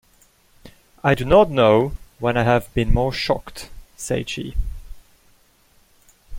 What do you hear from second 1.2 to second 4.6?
not know when I have been more shocked,” said she.